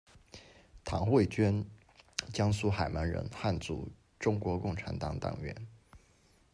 [0.83, 1.63] 唐慧娟，
[2.33, 3.87] 江苏海门人，汉族，
[4.19, 5.55] 中国共产党党员。